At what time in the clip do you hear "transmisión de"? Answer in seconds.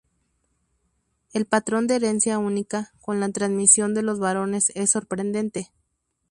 3.31-4.01